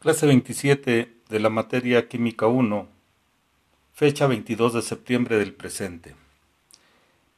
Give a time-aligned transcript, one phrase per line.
[0.00, 2.88] Clase 27 de la materia Química 1,
[3.92, 6.16] fecha 22 de septiembre del presente.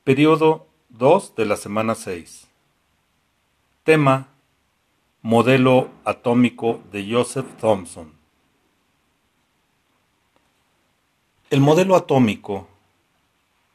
[0.04, 2.46] Periodo 2 de la semana 6.
[3.82, 4.28] Tema
[5.22, 8.12] Modelo atómico de Joseph Thomson.
[11.50, 12.68] El modelo atómico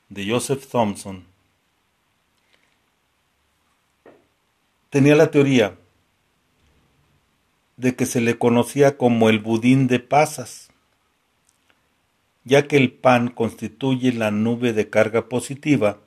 [0.08, 1.26] de Joseph Thomson
[4.90, 5.78] tenía la teoría
[7.78, 10.70] de que se le conocía como el budín de pasas,
[12.44, 16.00] ya que el pan constituye la nube de carga positiva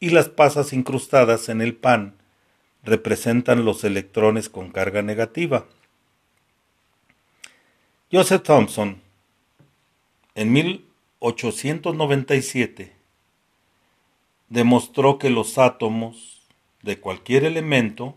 [0.00, 2.14] y las pasas incrustadas en el pan
[2.84, 5.66] representan los electrones con carga negativa.
[8.12, 9.00] Joseph Thomson,
[10.34, 12.92] en 1897,
[14.48, 16.42] demostró que los átomos
[16.82, 18.16] de cualquier elemento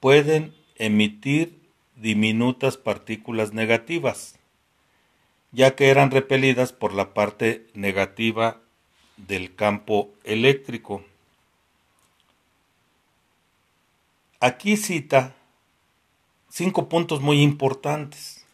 [0.00, 1.63] pueden emitir
[1.96, 4.38] diminutas partículas negativas,
[5.52, 8.60] ya que eran repelidas por la parte negativa
[9.16, 11.04] del campo eléctrico.
[14.40, 15.34] Aquí cita
[16.48, 18.44] cinco puntos muy importantes.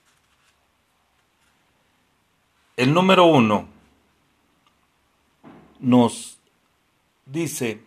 [2.76, 3.68] El número uno
[5.80, 6.38] nos
[7.26, 7.80] dice,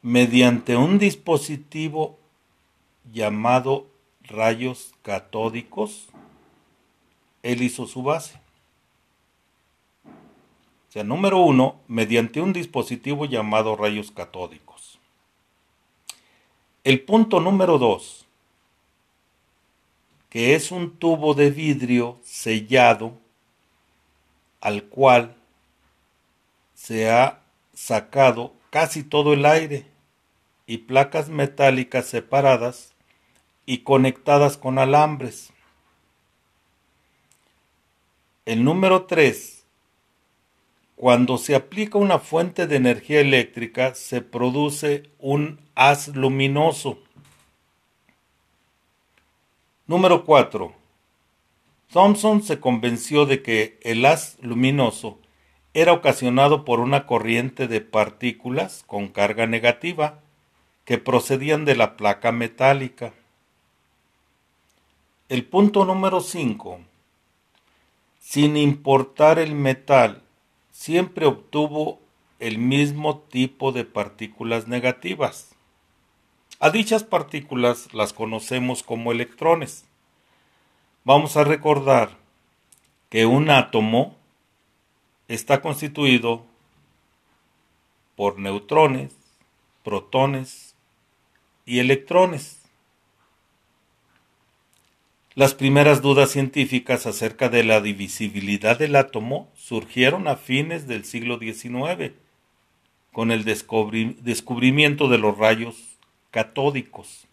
[0.00, 2.18] mediante un dispositivo
[3.10, 3.86] llamado
[4.22, 6.08] rayos catódicos,
[7.42, 8.40] él hizo su base.
[10.06, 14.98] O sea, número uno, mediante un dispositivo llamado rayos catódicos.
[16.84, 18.26] El punto número dos,
[20.28, 23.12] que es un tubo de vidrio sellado
[24.60, 25.36] al cual
[26.74, 27.40] se ha
[27.74, 29.86] sacado casi todo el aire
[30.66, 32.91] y placas metálicas separadas
[33.66, 35.52] y conectadas con alambres.
[38.44, 39.64] El número 3.
[40.96, 46.98] Cuando se aplica una fuente de energía eléctrica se produce un haz luminoso.
[49.86, 50.72] Número 4.
[51.92, 55.18] Thomson se convenció de que el haz luminoso
[55.74, 60.20] era ocasionado por una corriente de partículas con carga negativa
[60.84, 63.12] que procedían de la placa metálica.
[65.32, 66.80] El punto número 5.
[68.20, 70.22] Sin importar el metal,
[70.72, 72.00] siempre obtuvo
[72.38, 75.54] el mismo tipo de partículas negativas.
[76.60, 79.86] A dichas partículas las conocemos como electrones.
[81.02, 82.18] Vamos a recordar
[83.08, 84.14] que un átomo
[85.28, 86.44] está constituido
[88.16, 89.16] por neutrones,
[89.82, 90.74] protones
[91.64, 92.61] y electrones.
[95.34, 101.38] Las primeras dudas científicas acerca de la divisibilidad del átomo surgieron a fines del siglo
[101.38, 102.12] XIX,
[103.12, 105.98] con el descubrimiento de los rayos
[106.30, 107.26] catódicos.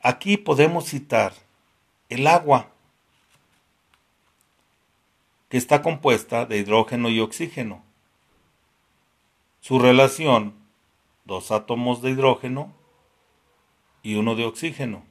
[0.00, 1.34] Aquí podemos citar
[2.08, 2.70] el agua,
[5.50, 7.84] que está compuesta de hidrógeno y oxígeno.
[9.60, 10.54] Su relación,
[11.26, 12.72] dos átomos de hidrógeno
[14.06, 15.02] y uno de oxígeno.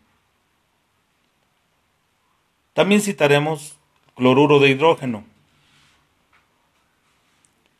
[2.73, 3.77] También citaremos
[4.15, 5.25] cloruro de hidrógeno,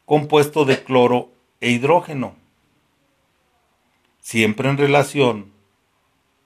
[0.04, 1.30] compuesto de cloro
[1.62, 2.36] e hidrógeno,
[4.20, 5.54] siempre en relación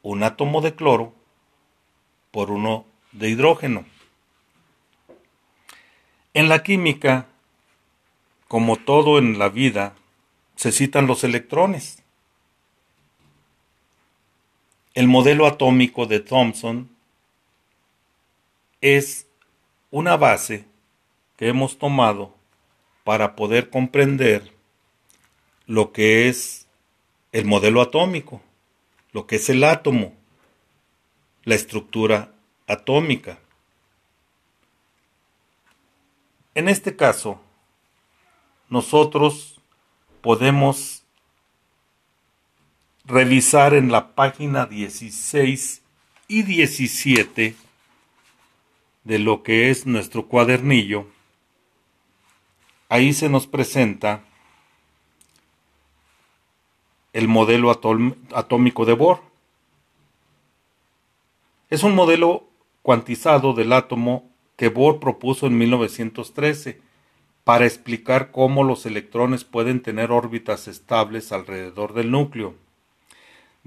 [0.03, 1.15] un átomo de cloro
[2.29, 3.85] por uno de hidrógeno.
[6.35, 7.25] En la química,
[8.47, 9.95] como todo en la vida,
[10.55, 12.03] se citan los electrones.
[14.99, 16.89] El modelo atómico de Thomson
[18.81, 19.27] es
[19.91, 20.65] una base
[21.37, 22.35] que hemos tomado
[23.05, 24.51] para poder comprender
[25.67, 26.67] lo que es
[27.31, 28.41] el modelo atómico,
[29.13, 30.13] lo que es el átomo,
[31.45, 32.33] la estructura
[32.67, 33.39] atómica.
[36.55, 37.39] En este caso,
[38.67, 39.61] nosotros
[40.19, 40.98] podemos
[43.09, 45.81] revisar en la página 16
[46.27, 47.55] y 17
[49.03, 51.07] de lo que es nuestro cuadernillo,
[52.87, 54.23] ahí se nos presenta
[57.11, 59.21] el modelo atómico de Bohr.
[61.71, 62.47] Es un modelo
[62.83, 66.79] cuantizado del átomo que Bohr propuso en 1913
[67.43, 72.68] para explicar cómo los electrones pueden tener órbitas estables alrededor del núcleo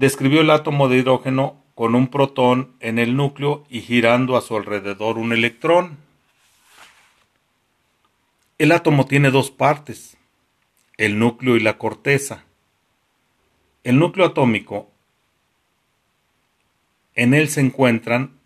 [0.03, 4.57] describió el átomo de hidrógeno con un protón en el núcleo y girando a su
[4.57, 5.97] alrededor un electrón.
[8.57, 10.17] El átomo tiene dos partes,
[10.97, 12.43] el núcleo y la corteza.
[13.85, 14.91] El núcleo atómico,
[17.15, 18.37] en él se encuentran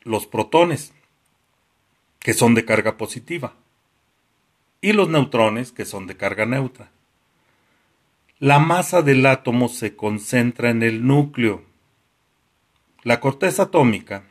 [0.00, 0.94] los protones,
[2.20, 3.52] que son de carga positiva,
[4.80, 6.90] y los neutrones, que son de carga neutra.
[8.40, 11.62] La masa del átomo se concentra en el núcleo.
[13.02, 14.24] La corteza atómica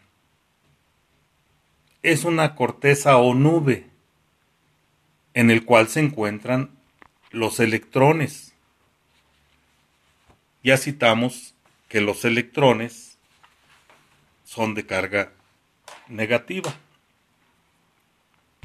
[2.01, 3.85] es una corteza o nube
[5.35, 6.71] en el cual se encuentran
[7.29, 8.55] los electrones.
[10.63, 11.53] Ya citamos
[11.87, 13.19] que los electrones
[14.43, 15.33] son de carga
[16.07, 16.73] negativa.